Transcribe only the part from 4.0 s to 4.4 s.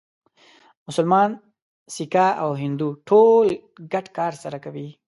کار